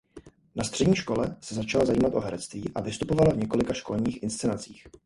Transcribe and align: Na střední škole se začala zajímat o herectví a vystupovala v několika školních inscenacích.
Na 0.55 0.63
střední 0.63 0.95
škole 0.95 1.35
se 1.41 1.55
začala 1.55 1.85
zajímat 1.85 2.13
o 2.13 2.19
herectví 2.19 2.63
a 2.75 2.81
vystupovala 2.81 3.31
v 3.33 3.37
několika 3.37 3.73
školních 3.73 4.23
inscenacích. 4.23 4.87